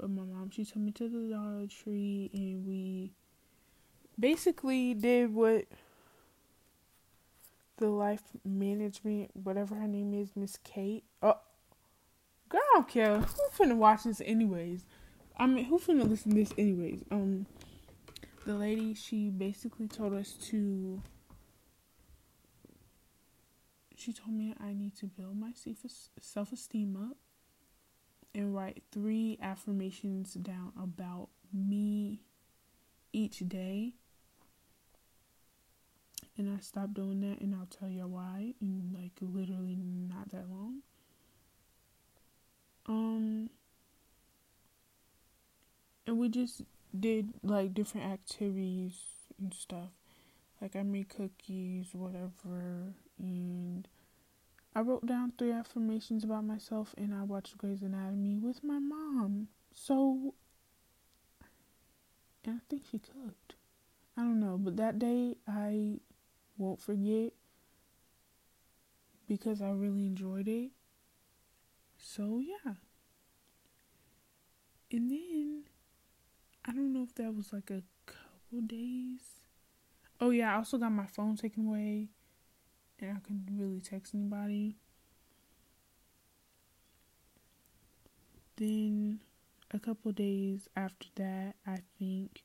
But 0.00 0.08
my 0.08 0.22
mom 0.22 0.48
she 0.50 0.64
took 0.64 0.78
me 0.78 0.92
to 0.92 1.08
the 1.10 1.34
Dollar 1.34 1.66
Tree 1.66 2.30
and 2.32 2.66
we 2.66 3.12
basically 4.18 4.94
did 4.94 5.34
what 5.34 5.66
the 7.76 7.88
life 7.88 8.22
management, 8.42 9.30
whatever 9.34 9.74
her 9.74 9.86
name 9.86 10.14
is, 10.14 10.30
Miss 10.34 10.56
Kate. 10.64 11.04
Oh, 11.22 11.36
girl, 12.48 12.60
I 12.62 12.76
don't 12.76 12.88
care. 12.88 13.18
Who 13.18 13.64
finna 13.64 13.76
watch 13.76 14.04
this 14.04 14.22
anyways? 14.24 14.86
I 15.36 15.46
mean, 15.46 15.66
who 15.66 15.78
finna 15.78 16.08
listen 16.08 16.32
to 16.32 16.38
this 16.38 16.54
anyways? 16.56 17.04
Um, 17.10 17.44
the 18.46 18.54
lady, 18.54 18.94
she 18.94 19.28
basically 19.28 19.86
told 19.86 20.14
us 20.14 20.32
to. 20.48 21.02
She 23.96 24.14
told 24.14 24.34
me 24.34 24.54
I 24.58 24.72
need 24.72 24.96
to 24.96 25.06
build 25.06 25.38
my 25.38 25.52
self 26.22 26.52
esteem 26.52 26.96
up 26.96 27.18
and 28.34 28.54
write 28.54 28.82
three 28.92 29.38
affirmations 29.42 30.34
down 30.34 30.72
about 30.76 31.28
me 31.52 32.20
each 33.12 33.40
day 33.40 33.94
and 36.40 36.56
I 36.56 36.60
stopped 36.60 36.94
doing 36.94 37.20
that, 37.20 37.40
and 37.40 37.54
I'll 37.54 37.66
tell 37.66 37.90
you 37.90 38.06
why 38.06 38.54
in 38.62 38.94
like 38.94 39.12
literally 39.20 39.76
not 39.76 40.30
that 40.30 40.50
long. 40.50 40.78
Um, 42.86 43.50
and 46.06 46.18
we 46.18 46.30
just 46.30 46.62
did 46.98 47.34
like 47.42 47.74
different 47.74 48.10
activities 48.10 48.94
and 49.38 49.52
stuff. 49.52 49.90
Like 50.62 50.76
I 50.76 50.82
made 50.82 51.10
cookies, 51.10 51.88
whatever, 51.92 52.94
and 53.18 53.86
I 54.74 54.80
wrote 54.80 55.06
down 55.06 55.32
three 55.36 55.52
affirmations 55.52 56.22
about 56.22 56.44
myself, 56.44 56.94
and 56.96 57.12
I 57.12 57.24
watched 57.24 57.58
Grey's 57.58 57.82
Anatomy 57.82 58.38
with 58.38 58.62
my 58.62 58.78
mom. 58.78 59.48
So, 59.72 60.34
and 62.44 62.56
I 62.56 62.60
think 62.68 62.82
she 62.90 62.98
cooked. 62.98 63.54
I 64.16 64.22
don't 64.22 64.38
know, 64.38 64.58
but 64.58 64.76
that 64.76 64.98
day 64.98 65.36
I 65.48 65.98
won't 66.56 66.80
forget 66.80 67.32
because 69.26 69.60
I 69.60 69.70
really 69.70 70.06
enjoyed 70.06 70.46
it. 70.46 70.70
So, 71.98 72.40
yeah. 72.40 72.74
And 74.92 75.10
then, 75.10 75.64
I 76.64 76.72
don't 76.72 76.92
know 76.92 77.02
if 77.02 77.14
that 77.16 77.34
was 77.34 77.52
like 77.52 77.70
a 77.70 77.82
couple 78.06 78.60
days. 78.66 79.20
Oh, 80.20 80.30
yeah, 80.30 80.52
I 80.52 80.56
also 80.56 80.78
got 80.78 80.92
my 80.92 81.06
phone 81.06 81.36
taken 81.36 81.66
away 81.66 82.08
and 83.02 83.16
I 83.16 83.20
couldn't 83.20 83.48
really 83.56 83.80
text 83.80 84.14
anybody. 84.14 84.76
Then, 88.56 89.20
a 89.70 89.78
couple 89.78 90.12
days 90.12 90.68
after 90.76 91.06
that, 91.16 91.54
I 91.66 91.78
think 91.98 92.42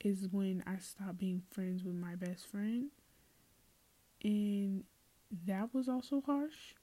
is 0.00 0.28
when 0.30 0.62
I 0.66 0.78
stopped 0.78 1.18
being 1.18 1.42
friends 1.50 1.82
with 1.82 1.94
my 1.94 2.14
best 2.14 2.46
friend. 2.46 2.90
And 4.22 4.84
that 5.46 5.74
was 5.74 5.88
also 5.88 6.22
harsh. 6.24 6.74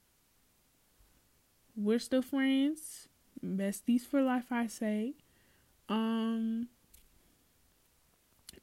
We're 1.76 2.00
still 2.00 2.22
friends. 2.22 3.08
Besties 3.44 4.02
for 4.02 4.22
life, 4.22 4.46
I 4.50 4.66
say. 4.66 5.14
Um 5.88 6.68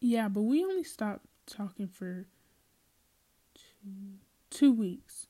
yeah, 0.01 0.29
but 0.29 0.41
we 0.41 0.63
only 0.63 0.83
stopped 0.83 1.25
talking 1.49 1.87
for 1.87 2.27
two 3.55 4.19
two 4.49 4.73
weeks. 4.73 5.27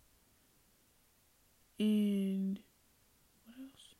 And 1.79 2.59
what 3.45 3.55
else? 3.63 3.95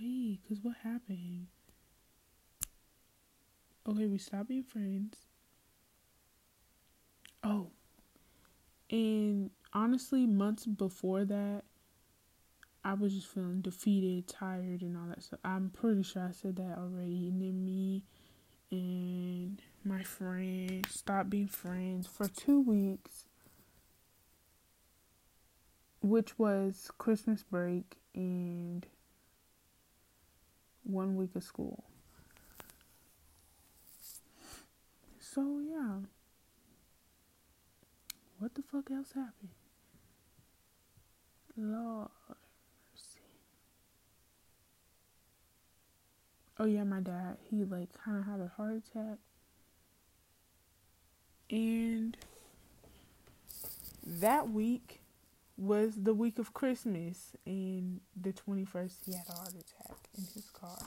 Wait, 0.00 0.40
cause 0.48 0.58
what 0.62 0.76
happened? 0.82 1.46
Okay, 3.86 4.06
we 4.06 4.18
stopped 4.18 4.48
being 4.48 4.62
friends. 4.62 5.18
Oh. 7.42 7.70
And 8.90 9.50
honestly, 9.74 10.26
months 10.26 10.64
before 10.64 11.24
that, 11.26 11.64
I 12.82 12.94
was 12.94 13.14
just 13.14 13.26
feeling 13.26 13.60
defeated, 13.60 14.28
tired, 14.28 14.82
and 14.82 14.96
all 14.96 15.08
that 15.08 15.22
stuff. 15.22 15.40
I'm 15.44 15.70
pretty 15.70 16.02
sure 16.02 16.22
I 16.22 16.32
said 16.32 16.56
that 16.56 16.78
already. 16.78 17.28
And 17.28 17.40
then 17.40 17.64
me 17.64 18.04
and 18.74 19.62
my 19.84 20.02
friend 20.02 20.86
stopped 20.90 21.30
being 21.30 21.48
friends 21.48 22.06
for 22.06 22.28
two 22.28 22.60
weeks, 22.60 23.24
which 26.02 26.38
was 26.38 26.90
Christmas 26.98 27.42
break 27.42 27.96
and 28.14 28.86
one 30.82 31.16
week 31.16 31.34
of 31.34 31.42
school. 31.42 31.84
So 35.18 35.60
yeah. 35.60 35.98
What 38.38 38.54
the 38.54 38.62
fuck 38.62 38.90
else 38.90 39.12
happened? 39.12 39.50
Lord 41.56 42.10
Oh 46.58 46.66
yeah, 46.66 46.84
my 46.84 47.00
dad, 47.00 47.38
he 47.50 47.64
like 47.64 47.88
kinda 48.04 48.22
had 48.22 48.40
a 48.40 48.48
heart 48.56 48.74
attack. 48.76 49.18
And 51.50 52.16
that 54.06 54.50
week 54.50 55.00
was 55.56 55.94
the 55.96 56.14
week 56.14 56.38
of 56.38 56.52
Christmas 56.52 57.36
and 57.46 58.00
the 58.20 58.32
21st 58.32 58.92
he 59.06 59.12
had 59.12 59.28
a 59.28 59.32
heart 59.32 59.50
attack 59.50 59.96
in 60.16 60.24
his 60.34 60.50
car. 60.50 60.78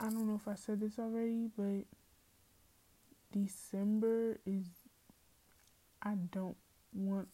I 0.00 0.04
don't 0.04 0.28
know 0.28 0.36
if 0.40 0.46
I 0.46 0.54
said 0.54 0.80
this 0.80 0.98
already, 0.98 1.50
but 1.56 1.84
December 3.32 4.38
is 4.46 4.66
I 6.00 6.14
don't 6.14 6.56
want 6.92 7.28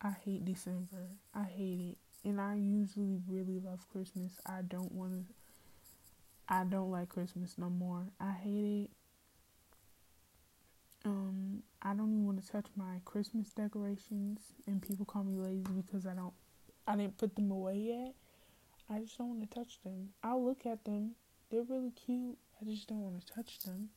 I 0.00 0.12
hate 0.24 0.46
December. 0.46 1.08
I 1.34 1.42
hate 1.44 1.80
it. 1.80 1.98
And 2.24 2.40
I 2.40 2.54
usually 2.54 3.18
really 3.28 3.60
love 3.64 3.86
Christmas. 3.92 4.32
I 4.46 4.62
don't 4.62 4.92
want 4.92 5.12
to 5.12 5.34
I 6.48 6.64
don't 6.64 6.90
like 6.90 7.08
Christmas 7.08 7.54
no 7.56 7.70
more. 7.70 8.06
I 8.20 8.32
hate 8.32 8.84
it. 8.84 8.90
Um 11.04 11.62
I 11.82 11.94
don't 11.94 12.12
even 12.12 12.26
want 12.26 12.44
to 12.44 12.52
touch 12.52 12.66
my 12.76 13.00
Christmas 13.04 13.50
decorations 13.50 14.40
and 14.66 14.82
people 14.82 15.06
call 15.06 15.24
me 15.24 15.38
lazy 15.38 15.82
because 15.86 16.06
I 16.06 16.14
don't 16.14 16.34
I 16.86 16.96
didn't 16.96 17.18
put 17.18 17.34
them 17.36 17.50
away 17.50 17.76
yet. 17.76 18.14
I 18.92 18.98
just 18.98 19.16
don't 19.16 19.28
want 19.28 19.48
to 19.48 19.58
touch 19.58 19.78
them. 19.82 20.10
I'll 20.22 20.44
look 20.44 20.66
at 20.66 20.84
them 20.84 21.14
they're 21.50 21.62
really 21.62 21.90
cute. 21.90 22.38
I 22.60 22.64
just 22.64 22.86
don't 22.86 23.00
want 23.00 23.26
to 23.26 23.34
touch 23.34 23.58
them. 23.60 23.88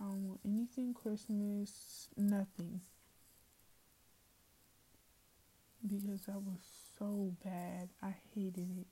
I 0.00 0.04
don't 0.04 0.26
want 0.26 0.40
anything 0.44 0.94
Christmas, 0.94 2.08
nothing. 2.16 2.80
Because 5.86 6.22
that 6.26 6.40
was 6.42 6.60
so 6.98 7.34
bad. 7.44 7.88
I 8.02 8.14
hated 8.34 8.68
it. 8.78 8.86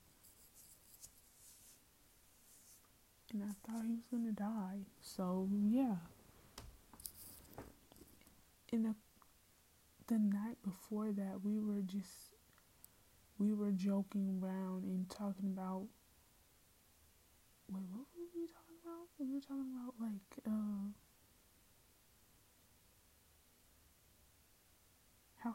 And 3.33 3.43
I 3.43 3.53
thought 3.65 3.85
he 3.85 3.93
was 3.93 4.05
going 4.11 4.25
to 4.25 4.33
die. 4.33 4.87
So, 5.01 5.47
yeah. 5.53 5.95
In 8.73 8.83
the, 8.83 8.95
the 10.07 10.19
night 10.19 10.57
before 10.63 11.11
that, 11.13 11.39
we 11.43 11.59
were 11.59 11.81
just 11.81 12.31
we 13.41 13.53
were 13.53 13.71
joking 13.71 14.39
around 14.39 14.83
and 14.83 15.09
talking 15.09 15.49
about. 15.49 15.87
Wait, 17.71 17.87
what 17.89 18.05
were 18.13 18.29
we 18.35 18.45
talking 18.45 18.77
about? 18.83 19.07
We 19.17 19.33
were 19.33 19.41
talking 19.41 19.73
about 19.73 19.95
like 19.99 20.29
uh 20.45 20.60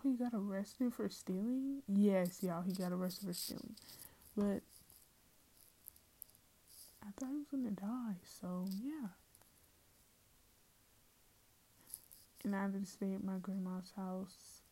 how 0.02 0.10
he 0.10 0.16
got 0.16 0.32
arrested 0.34 0.94
for 0.94 1.08
stealing. 1.08 1.82
Yes, 1.88 2.42
y'all, 2.42 2.62
he 2.62 2.72
got 2.72 2.92
arrested 2.92 3.26
for 3.26 3.32
stealing, 3.32 3.74
but 4.36 4.62
I 7.02 7.10
thought 7.18 7.30
he 7.30 7.36
was 7.36 7.46
gonna 7.50 7.70
die. 7.70 8.16
So 8.24 8.66
yeah. 8.82 9.08
And 12.44 12.54
I 12.54 12.62
had 12.62 12.80
to 12.80 12.86
stay 12.86 13.12
at 13.12 13.24
my 13.24 13.38
grandma's 13.40 13.92
house 13.96 14.62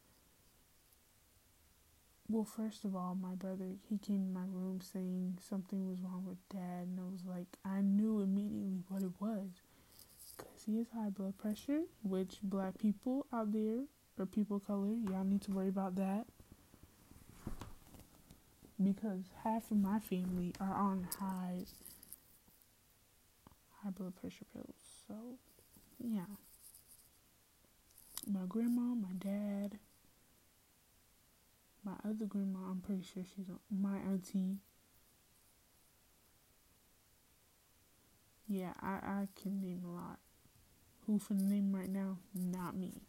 well, 2.29 2.45
first 2.45 2.85
of 2.85 2.97
all, 2.97 3.15
my 3.15 3.35
brother, 3.35 3.77
he 3.89 3.99
came 3.99 4.25
to 4.27 4.33
my 4.33 4.47
room 4.51 4.81
saying 4.81 5.39
something 5.47 5.87
was 5.87 6.01
wrong 6.01 6.25
with 6.27 6.39
dad, 6.49 6.89
and 6.89 6.99
I 6.99 7.05
was 7.05 7.25
like, 7.27 7.47
I 7.65 7.83
knew 7.83 8.21
immediately 8.23 8.83
what 8.89 9.03
it 9.03 9.13
was. 9.21 9.61
Because 10.37 10.65
he 10.65 10.79
has 10.79 10.87
high 10.95 11.11
blood 11.11 11.37
pressure, 11.37 11.83
which 12.03 12.39
black 12.43 12.79
people 12.79 13.27
out 13.33 13.53
there, 13.53 13.83
or 14.19 14.27
people 14.27 14.57
of 14.57 14.67
color, 14.67 14.95
y'all 15.11 15.25
need 15.25 15.43
to 15.43 15.53
worry 15.53 15.69
about 15.69 15.97
that. 15.97 16.27
Because 18.83 19.23
half 19.43 19.71
of 19.71 19.77
my 19.77 20.01
family 20.01 20.53
are 20.61 20.75
on 20.75 21.09
high 21.19 21.65
high 23.83 23.91
blood 23.91 24.17
pressure 24.17 24.47
pills. 24.53 24.75
So, 25.07 25.15
yeah. 25.99 26.25
My 28.27 28.47
grandma, 28.49 28.95
my 28.95 29.13
dad, 29.19 29.79
my 31.85 31.93
other 32.09 32.25
grandma, 32.25 32.61
I'm 32.71 32.81
pretty 32.81 33.03
sure 33.03 33.23
she's 33.37 33.51
on, 33.51 33.59
my 33.71 33.99
auntie. 33.99 34.57
Yeah, 38.49 38.73
I, 38.81 38.93
I 38.93 39.29
can 39.41 39.61
name 39.61 39.83
a 39.87 39.91
lot. 39.91 40.19
Who 41.07 41.19
for 41.19 41.35
the 41.35 41.45
name 41.45 41.75
right 41.75 41.89
now? 41.89 42.19
Not 42.35 42.77
me. 42.77 43.03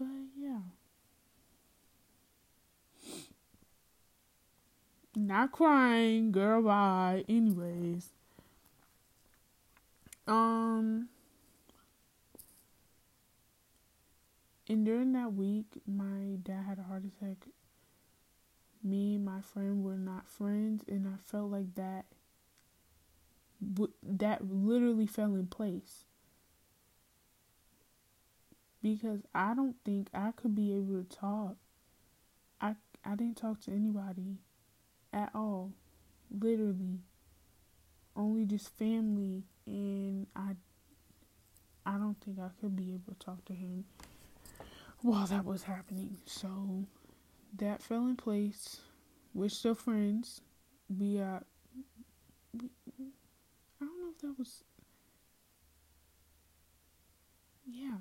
But 0.00 0.08
yeah. 0.36 0.60
Not 5.14 5.52
crying, 5.52 6.32
girl 6.32 6.62
bye. 6.62 7.24
Anyways. 7.28 8.08
Um 10.26 11.08
And 14.68 14.86
during 14.86 15.12
that 15.14 15.34
week, 15.34 15.82
my 15.84 16.36
dad 16.44 16.64
had 16.64 16.78
a 16.78 16.84
heart 16.84 17.02
attack. 17.04 17.48
Me 18.84 19.16
and 19.16 19.24
my 19.24 19.40
friend 19.40 19.82
were 19.82 19.98
not 19.98 20.28
friends, 20.28 20.84
and 20.88 21.08
I 21.08 21.16
felt 21.16 21.50
like 21.50 21.74
that. 21.74 22.06
That 24.02 24.48
literally 24.48 25.06
fell 25.06 25.34
in 25.34 25.46
place 25.48 26.04
because 28.82 29.20
I 29.34 29.54
don't 29.54 29.76
think 29.84 30.08
I 30.14 30.32
could 30.32 30.54
be 30.54 30.74
able 30.74 31.02
to 31.02 31.16
talk. 31.16 31.56
I 32.60 32.74
I 33.04 33.14
didn't 33.14 33.36
talk 33.36 33.60
to 33.62 33.70
anybody 33.70 34.38
at 35.12 35.30
all, 35.34 35.72
literally. 36.30 37.00
Only 38.16 38.44
just 38.44 38.76
family, 38.76 39.44
and 39.66 40.26
I 40.34 40.56
I 41.86 41.92
don't 41.92 42.16
think 42.20 42.38
I 42.38 42.48
could 42.60 42.76
be 42.76 42.94
able 42.94 43.14
to 43.14 43.24
talk 43.24 43.44
to 43.46 43.54
him 43.54 43.84
while 45.02 45.26
that 45.26 45.44
was 45.44 45.62
happening. 45.64 46.18
So 46.26 46.84
that 47.56 47.82
fell 47.82 48.06
in 48.06 48.16
place. 48.16 48.80
We're 49.34 49.48
still 49.48 49.74
friends. 49.74 50.40
We 50.88 51.18
are. 51.20 51.44
We, 52.52 52.68
I 53.80 53.84
don't 53.84 54.00
know 54.00 54.10
if 54.10 54.18
that 54.18 54.38
was. 54.38 54.64
Yeah. 57.66 57.98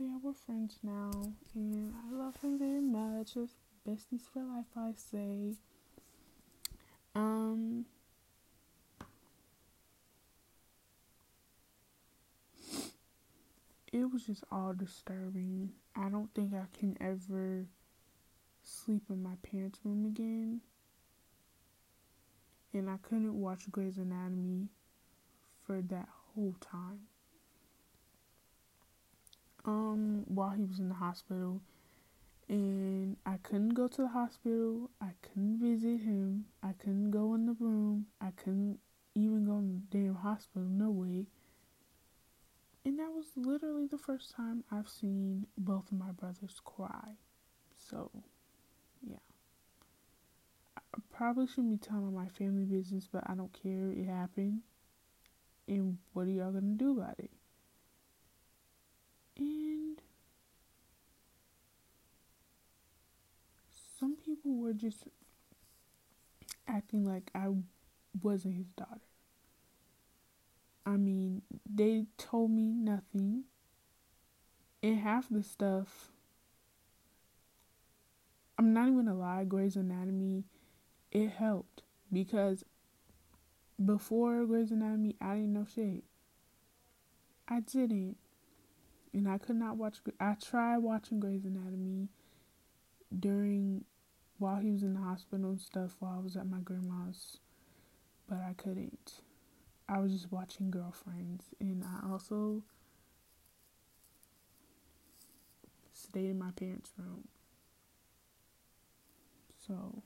So 0.00 0.06
yeah, 0.06 0.16
we're 0.22 0.32
friends 0.32 0.78
now, 0.82 1.10
and 1.54 1.92
I 1.94 2.10
love 2.10 2.34
him 2.40 2.58
very 2.58 2.80
much. 2.80 3.34
besties 3.86 4.22
for 4.32 4.42
life, 4.42 4.64
I 4.74 4.92
say. 4.96 5.56
Um. 7.14 7.84
it 13.92 14.10
was 14.10 14.24
just 14.24 14.42
all 14.50 14.72
disturbing. 14.72 15.72
I 15.94 16.08
don't 16.08 16.32
think 16.34 16.54
I 16.54 16.64
can 16.78 16.96
ever 16.98 17.66
sleep 18.62 19.02
in 19.10 19.22
my 19.22 19.34
parents' 19.42 19.80
room 19.84 20.06
again. 20.06 20.62
And 22.72 22.88
I 22.88 22.96
couldn't 23.02 23.38
watch 23.38 23.70
Grey's 23.70 23.98
Anatomy 23.98 24.68
for 25.66 25.82
that 25.82 26.08
whole 26.34 26.54
time. 26.58 27.09
Um, 29.64 30.24
while 30.26 30.50
he 30.50 30.64
was 30.64 30.78
in 30.78 30.88
the 30.88 30.94
hospital. 30.94 31.60
And 32.48 33.16
I 33.24 33.36
couldn't 33.42 33.74
go 33.74 33.86
to 33.88 34.02
the 34.02 34.08
hospital. 34.08 34.90
I 35.00 35.10
couldn't 35.22 35.58
visit 35.60 36.00
him. 36.00 36.46
I 36.62 36.72
couldn't 36.72 37.10
go 37.10 37.34
in 37.34 37.46
the 37.46 37.56
room. 37.60 38.06
I 38.20 38.30
couldn't 38.30 38.80
even 39.14 39.44
go 39.44 39.58
in 39.58 39.68
the 39.90 39.98
damn 39.98 40.14
hospital. 40.16 40.62
No 40.68 40.90
way. 40.90 41.26
And 42.84 42.98
that 42.98 43.12
was 43.12 43.26
literally 43.36 43.86
the 43.86 43.98
first 43.98 44.34
time 44.34 44.64
I've 44.72 44.88
seen 44.88 45.46
both 45.58 45.92
of 45.92 45.98
my 45.98 46.10
brothers 46.12 46.60
cry. 46.64 47.18
So, 47.76 48.10
yeah. 49.06 49.16
I 50.76 50.98
probably 51.12 51.46
shouldn't 51.46 51.70
be 51.70 51.86
telling 51.86 52.14
my 52.14 52.28
family 52.28 52.64
business, 52.64 53.08
but 53.10 53.22
I 53.26 53.34
don't 53.34 53.52
care. 53.52 53.92
It 53.92 54.08
happened. 54.08 54.62
And 55.68 55.98
what 56.14 56.26
are 56.26 56.30
y'all 56.30 56.52
to 56.52 56.60
do 56.60 56.98
about 56.98 57.14
it? 57.18 57.30
And 59.40 60.00
some 63.98 64.16
people 64.16 64.54
were 64.56 64.74
just 64.74 65.04
acting 66.68 67.04
like 67.04 67.30
I 67.34 67.48
wasn't 68.22 68.56
his 68.56 68.66
daughter. 68.76 69.00
I 70.84 70.96
mean, 70.96 71.42
they 71.68 72.06
told 72.18 72.50
me 72.50 72.72
nothing. 72.72 73.44
And 74.82 74.98
half 74.98 75.28
the 75.30 75.42
stuff, 75.42 76.10
I'm 78.58 78.72
not 78.72 78.88
even 78.88 79.04
gonna 79.04 79.14
lie, 79.14 79.44
Grey's 79.44 79.76
Anatomy, 79.76 80.44
it 81.12 81.30
helped 81.30 81.82
because 82.12 82.64
before 83.82 84.44
Grey's 84.44 84.70
Anatomy, 84.70 85.16
I 85.20 85.34
didn't 85.34 85.52
know 85.52 85.66
shit. 85.74 86.04
I 87.48 87.60
didn't. 87.60 88.16
And 89.12 89.28
I 89.28 89.38
could 89.38 89.56
not 89.56 89.76
watch, 89.76 89.98
I 90.20 90.34
tried 90.34 90.78
watching 90.78 91.18
Grey's 91.18 91.44
Anatomy 91.44 92.08
during, 93.18 93.84
while 94.38 94.60
he 94.60 94.70
was 94.70 94.82
in 94.82 94.94
the 94.94 95.00
hospital 95.00 95.50
and 95.50 95.60
stuff, 95.60 95.96
while 95.98 96.18
I 96.18 96.22
was 96.22 96.36
at 96.36 96.46
my 96.46 96.60
grandma's, 96.60 97.38
but 98.28 98.38
I 98.38 98.54
couldn't. 98.56 99.14
I 99.88 99.98
was 99.98 100.12
just 100.12 100.30
watching 100.30 100.70
Girlfriends, 100.70 101.46
and 101.58 101.82
I 101.82 102.08
also 102.08 102.62
stayed 105.92 106.30
in 106.30 106.38
my 106.38 106.52
parents' 106.52 106.92
room. 106.96 107.26
So 109.66 110.02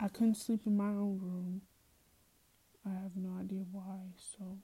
I 0.00 0.08
couldn't 0.08 0.36
sleep 0.36 0.62
in 0.66 0.76
my 0.76 0.88
own 0.88 1.20
room. 1.22 1.62
I 2.84 2.90
have 2.90 3.16
no 3.16 3.38
idea 3.40 3.64
why. 3.70 3.98
So 4.16 4.58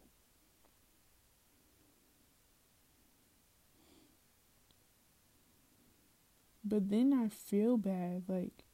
But 6.72 6.88
then 6.88 7.12
I 7.12 7.28
feel 7.28 7.76
bad 7.76 8.22
like 8.28 8.64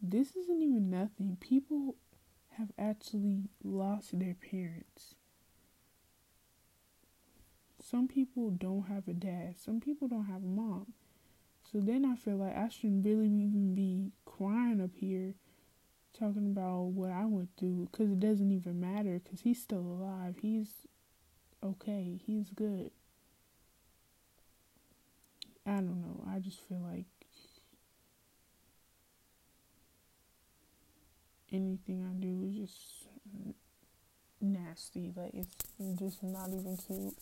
this 0.00 0.36
isn't 0.36 0.62
even 0.62 0.90
nothing. 0.90 1.38
People 1.40 1.96
have 2.56 2.68
actually 2.78 3.48
lost 3.64 4.16
their 4.16 4.36
parents. 4.36 5.16
Some 7.82 8.06
people 8.06 8.50
don't 8.50 8.86
have 8.86 9.08
a 9.08 9.12
dad. 9.12 9.56
Some 9.58 9.80
people 9.80 10.06
don't 10.06 10.26
have 10.26 10.44
a 10.44 10.46
mom. 10.46 10.92
So 11.72 11.80
then 11.80 12.04
I 12.04 12.14
feel 12.14 12.36
like 12.36 12.56
I 12.56 12.68
shouldn't 12.68 13.04
really 13.04 13.26
even 13.26 13.74
be 13.74 14.12
crying 14.24 14.80
up 14.80 14.94
here 14.94 15.34
talking 16.16 16.52
about 16.52 16.92
what 16.92 17.10
I 17.10 17.24
went 17.24 17.48
through 17.58 17.88
because 17.90 18.12
it 18.12 18.20
doesn't 18.20 18.52
even 18.52 18.80
matter 18.80 19.20
because 19.24 19.40
he's 19.40 19.60
still 19.60 19.80
alive. 19.80 20.36
He's 20.40 20.86
okay. 21.60 22.20
He's 22.24 22.50
good. 22.50 22.92
I 25.66 25.76
don't 25.76 26.02
know. 26.02 26.24
I 26.28 26.40
just 26.40 26.60
feel 26.68 26.80
like 26.80 27.06
anything 31.52 32.04
I 32.04 32.20
do 32.20 32.44
is 32.46 32.54
just 32.54 33.06
nasty. 34.40 35.12
Like 35.16 35.32
it's 35.34 35.56
just 35.98 36.22
not 36.22 36.48
even 36.48 36.76
cute. 36.76 37.14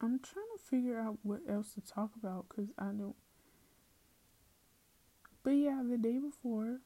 I'm 0.00 0.20
trying 0.20 0.44
to 0.56 0.62
figure 0.70 1.00
out 1.00 1.18
what 1.22 1.40
else 1.48 1.72
to 1.74 1.80
talk 1.80 2.10
about 2.16 2.46
because 2.48 2.70
I 2.78 2.86
don't. 2.86 3.16
But 5.42 5.50
yeah, 5.52 5.82
the 5.88 5.96
day 5.96 6.18
before. 6.18 6.80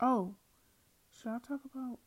Oh, 0.00 0.36
should 1.22 1.30
I 1.30 1.38
talk 1.38 1.60
about 1.72 1.98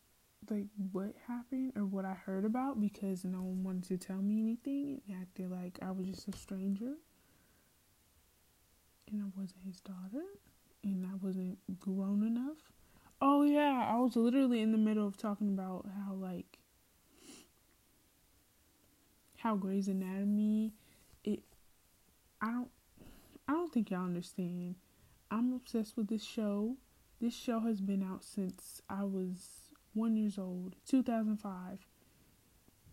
like 0.49 0.65
what 0.91 1.13
happened 1.27 1.73
or 1.75 1.85
what 1.85 2.05
I 2.05 2.13
heard 2.13 2.43
about 2.43 2.79
because 2.81 3.23
no 3.23 3.39
one 3.39 3.63
wanted 3.63 3.83
to 3.85 3.97
tell 3.97 4.17
me 4.17 4.39
anything 4.39 5.01
and 5.07 5.21
acted 5.21 5.49
like 5.49 5.79
I 5.81 5.91
was 5.91 6.07
just 6.07 6.27
a 6.27 6.37
stranger 6.37 6.95
and 9.09 9.21
I 9.21 9.25
wasn't 9.39 9.63
his 9.65 9.79
daughter 9.79 10.25
and 10.83 11.05
I 11.05 11.15
wasn't 11.21 11.57
grown 11.79 12.23
enough. 12.23 12.57
Oh 13.21 13.43
yeah, 13.43 13.89
I 13.89 13.97
was 13.97 14.15
literally 14.15 14.61
in 14.61 14.71
the 14.71 14.77
middle 14.77 15.07
of 15.07 15.17
talking 15.17 15.49
about 15.49 15.85
how 16.05 16.13
like 16.13 16.57
how 19.37 19.55
Grey's 19.55 19.87
Anatomy 19.87 20.73
it 21.23 21.41
I 22.41 22.51
don't 22.51 22.71
I 23.47 23.53
don't 23.53 23.71
think 23.71 23.91
y'all 23.91 24.03
understand. 24.03 24.75
I'm 25.31 25.53
obsessed 25.53 25.95
with 25.95 26.07
this 26.07 26.23
show. 26.23 26.75
This 27.25 27.35
show 27.35 27.59
has 27.61 27.81
been 27.81 28.03
out 28.03 28.23
since 28.23 28.83
I 28.87 29.03
was 29.03 29.71
one 29.95 30.15
years 30.15 30.37
old, 30.37 30.75
2005. 30.87 31.79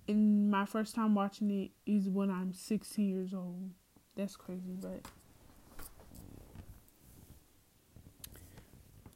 And 0.08 0.50
my 0.50 0.64
first 0.64 0.94
time 0.94 1.14
watching 1.14 1.50
it 1.50 1.72
is 1.84 2.08
when 2.08 2.30
I'm 2.30 2.54
16 2.54 3.06
years 3.06 3.34
old. 3.34 3.72
That's 4.16 4.34
crazy, 4.34 4.74
but 4.80 5.02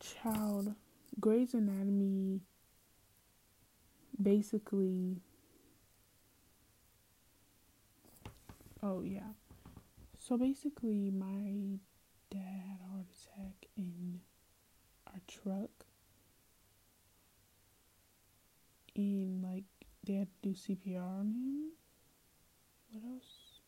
child, 0.01 0.75
Grey's 1.19 1.55
Anatomy 1.55 2.43
basically. 4.23 5.23
Oh 8.83 9.01
yeah, 9.01 9.33
so 10.19 10.37
basically, 10.37 11.11
my 11.11 11.79
dad 12.31 12.61
had 12.69 12.81
a 12.85 12.93
heart 12.93 13.07
attack 13.11 13.71
in 13.79 14.21
our 15.17 15.23
truck 15.27 15.71
and 18.95 19.43
like 19.43 19.65
they 20.05 20.15
had 20.15 20.29
to 20.43 20.49
do 20.49 20.55
CPR 20.55 21.01
on 21.01 21.27
him. 21.27 21.71
What 22.91 23.03
else? 23.15 23.61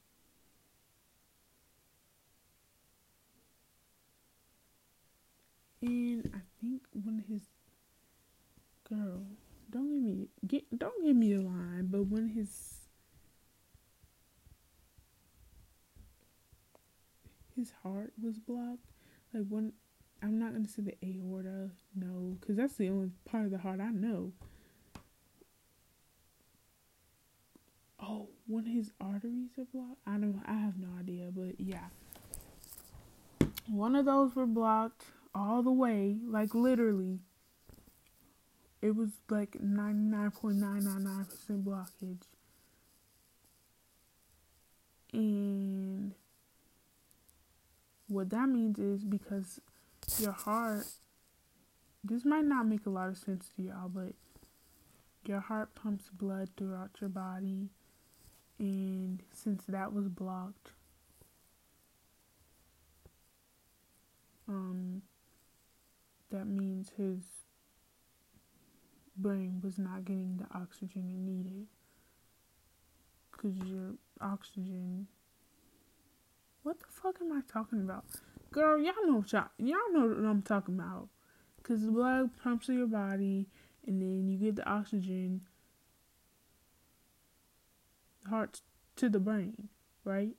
And 5.81 6.31
I 6.35 6.41
think 6.61 6.83
one 6.93 7.19
of 7.21 7.27
his 7.27 7.43
girl, 8.89 9.23
don't 9.71 9.91
give 9.91 10.03
me 10.03 10.29
get 10.47 10.79
don't 10.79 11.05
give 11.05 11.17
me 11.17 11.35
a 11.35 11.41
line, 11.41 11.89
but 11.91 12.07
when 12.07 12.29
his 12.29 12.75
his 17.57 17.73
heart 17.83 18.13
was 18.21 18.39
blocked, 18.39 18.93
like 19.33 19.47
when 19.49 19.73
I'm 20.23 20.39
not 20.39 20.53
gonna 20.53 20.69
say 20.69 20.83
the 20.83 20.95
aorta, 21.05 21.71
no, 21.95 22.37
because 22.41 22.57
that's 22.57 22.75
the 22.75 22.89
only 22.89 23.11
part 23.25 23.45
of 23.45 23.51
the 23.51 23.59
heart 23.59 23.81
I 23.81 23.91
know. 23.91 24.33
Oh, 28.01 28.29
one 28.47 28.67
of 28.67 28.73
his 28.73 28.93
arteries 29.01 29.51
are 29.59 29.65
blocked. 29.73 30.01
I 30.07 30.13
don't. 30.13 30.43
I 30.47 30.55
have 30.55 30.79
no 30.79 30.89
idea, 30.99 31.31
but 31.35 31.61
yeah, 31.61 31.89
one 33.69 33.95
of 33.97 34.05
those 34.07 34.35
were 34.35 34.47
blocked 34.47 35.05
all 35.35 35.63
the 35.63 35.73
way, 35.73 36.17
like 36.27 36.55
literally. 36.55 37.21
It 38.81 38.95
was 38.95 39.11
like 39.29 39.61
ninety 39.61 40.05
nine 40.05 40.31
point 40.31 40.57
nine 40.57 40.85
nine 40.85 41.03
nine 41.05 41.25
percent 41.25 41.65
blockage, 41.65 42.23
and 45.13 46.15
what 48.07 48.31
that 48.31 48.49
means 48.49 48.79
is 48.79 49.05
because 49.05 49.61
your 50.17 50.33
heart. 50.33 50.87
This 52.03 52.25
might 52.25 52.45
not 52.45 52.67
make 52.67 52.87
a 52.87 52.91
lot 52.91 53.09
of 53.09 53.19
sense 53.19 53.51
to 53.57 53.63
y'all, 53.63 53.89
but 53.89 54.15
your 55.27 55.41
heart 55.41 55.75
pumps 55.75 56.09
blood 56.13 56.51
throughout 56.57 56.91
your 57.01 57.11
body. 57.11 57.69
And 58.59 59.23
since 59.33 59.65
that 59.69 59.93
was 59.93 60.09
blocked 60.09 60.73
um 64.49 65.03
that 66.31 66.47
means 66.47 66.91
his 66.97 67.21
brain 69.17 69.61
was 69.63 69.79
not 69.79 70.05
getting 70.05 70.39
the 70.39 70.59
oxygen 70.59 71.03
it 71.09 71.19
needed. 71.19 71.67
Because 73.31 73.57
your 73.69 73.95
oxygen 74.21 75.07
what 76.63 76.79
the 76.81 76.87
fuck 76.91 77.17
am 77.21 77.33
i 77.33 77.41
talking 77.51 77.81
about 77.81 78.05
girl 78.51 78.79
y'all 78.79 78.95
know 79.07 79.17
what 79.17 79.33
y'all, 79.33 79.49
y'all 79.59 79.93
know 79.93 80.07
what 80.07 80.29
i'm 80.29 80.43
talking 80.43 80.75
about 80.75 81.09
because 81.57 81.85
the 81.85 81.91
blood 81.91 82.31
pumps 82.43 82.67
through 82.67 82.79
your 82.79 82.87
body 82.87 83.47
and 83.87 84.01
then 84.01 84.29
you 84.29 84.39
get 84.39 84.57
the 84.57 84.69
oxygen 84.69 85.41
heart 88.29 88.61
to 88.97 89.09
the 89.09 89.19
brain, 89.19 89.69
right? 90.05 90.35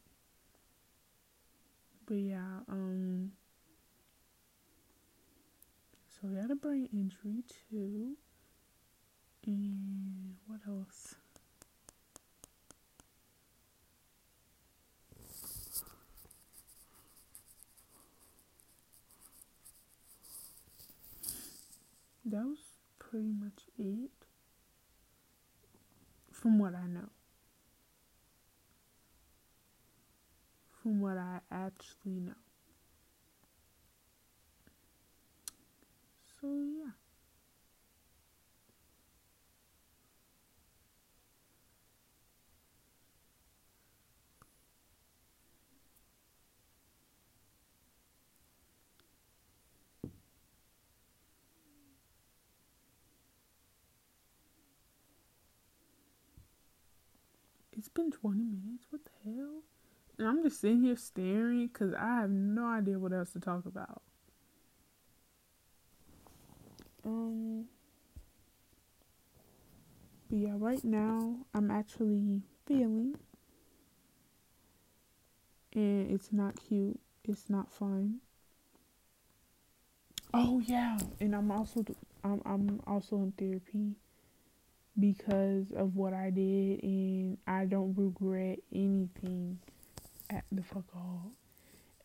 But 2.05 2.15
yeah, 2.15 2.59
um 2.69 3.31
so 6.07 6.27
he 6.29 6.35
had 6.35 6.51
a 6.51 6.55
brain 6.55 6.89
injury 6.93 7.43
too. 7.69 8.17
And 9.45 10.35
what 10.47 10.59
else? 10.67 11.15
That 22.39 22.45
was 22.47 22.79
pretty 22.99 23.33
much 23.37 23.63
it 23.77 24.11
from 26.31 26.57
what 26.57 26.73
I 26.73 26.87
know. 26.87 27.09
from 30.81 31.01
what 31.01 31.17
I 31.17 31.41
actually 31.51 32.21
know. 32.21 32.31
So, 36.39 36.47
yeah. 36.47 36.91
It's 57.79 57.87
been 57.87 58.11
20 58.11 58.39
minutes. 58.39 58.87
What 58.89 59.03
the 59.05 59.31
hell? 59.31 59.61
And 60.17 60.27
I'm 60.27 60.43
just 60.43 60.59
sitting 60.59 60.83
here 60.83 60.97
staring 60.97 61.67
because 61.67 61.93
I 61.93 62.15
have 62.15 62.29
no 62.29 62.65
idea 62.67 62.99
what 62.99 63.13
else 63.13 63.31
to 63.31 63.39
talk 63.39 63.65
about. 63.65 64.01
Um, 67.05 67.67
but 70.29 70.39
yeah, 70.39 70.55
right 70.57 70.83
now 70.83 71.37
I'm 71.53 71.71
actually 71.71 72.41
feeling, 72.67 73.15
and 75.73 76.11
it's 76.11 76.33
not 76.33 76.59
cute. 76.59 76.99
It's 77.23 77.49
not 77.49 77.71
fun. 77.71 78.19
Oh 80.33 80.59
yeah, 80.65 80.97
and 81.21 81.33
I'm 81.33 81.49
also 81.49 81.85
I'm 82.25 82.41
I'm 82.45 82.81
also 82.85 83.15
in 83.15 83.31
therapy 83.31 83.95
because 84.99 85.71
of 85.71 85.95
what 85.95 86.13
I 86.13 86.29
did, 86.29 86.83
and 86.83 87.37
I 87.47 87.65
don't 87.65 87.93
regret 87.95 88.59
anything 88.73 89.59
at 90.29 90.43
the 90.51 90.63
fuck 90.63 90.85
all. 90.95 91.31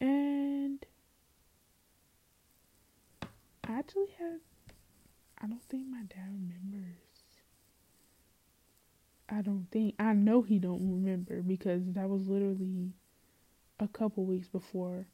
And 0.00 0.84
I 3.66 3.78
actually 3.78 4.08
had 4.18 4.40
I 5.42 5.46
don't 5.46 5.62
think 5.64 5.86
my 5.88 6.02
dad 6.08 6.28
remembers. 6.28 6.96
I 9.28 9.42
don't 9.42 9.66
think 9.70 9.94
I 9.98 10.12
know 10.12 10.42
he 10.42 10.58
don't 10.58 10.90
remember 10.90 11.42
because 11.42 11.82
that 11.92 12.08
was 12.08 12.28
literally 12.28 12.92
a 13.80 13.88
couple 13.88 14.24
weeks 14.24 14.48
before. 14.48 15.06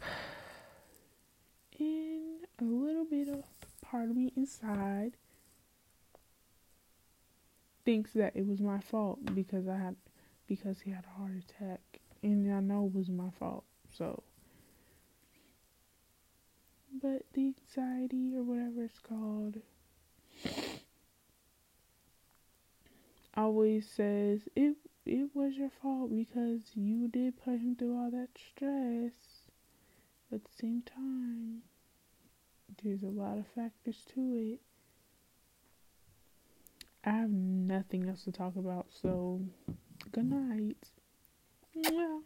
And 1.80 2.44
a 2.60 2.64
little 2.64 3.04
bit 3.04 3.26
of 3.28 3.42
part 3.80 4.08
of 4.08 4.14
me 4.14 4.32
inside 4.36 5.16
thinks 7.84 8.12
that 8.12 8.36
it 8.36 8.46
was 8.46 8.60
my 8.60 8.80
fault 8.80 9.18
because 9.34 9.68
I 9.68 9.76
had 9.76 9.96
because 10.46 10.80
he 10.80 10.90
had 10.90 11.04
a 11.04 11.18
heart 11.18 11.32
attack 11.36 11.80
and 12.22 12.52
I 12.52 12.60
know 12.60 12.86
it 12.86 12.94
was 12.94 13.08
my 13.08 13.30
fault. 13.38 13.64
So, 13.96 14.22
but 17.02 17.22
the 17.32 17.54
anxiety 17.54 18.34
or 18.36 18.42
whatever 18.42 18.84
it's 18.84 18.98
called 18.98 19.58
always 23.34 23.88
says 23.88 24.42
it 24.54 24.76
it 25.04 25.30
was 25.34 25.56
your 25.56 25.70
fault 25.70 26.14
because 26.14 26.60
you 26.74 27.08
did 27.08 27.42
put 27.42 27.54
him 27.54 27.74
through 27.76 27.96
all 27.96 28.10
that 28.10 28.28
stress. 28.38 29.12
But 30.30 30.36
At 30.36 30.44
the 30.44 30.50
same 30.58 30.82
time, 30.82 31.62
there's 32.82 33.02
a 33.02 33.08
lot 33.08 33.38
of 33.38 33.46
factors 33.48 34.04
to 34.14 34.34
it. 34.36 34.60
I 37.04 37.10
have 37.10 37.30
nothing 37.30 38.08
else 38.08 38.22
to 38.24 38.32
talk 38.32 38.54
about, 38.56 38.86
so 38.90 39.40
good 40.12 40.30
night. 40.30 40.76
Mwah. 41.76 42.22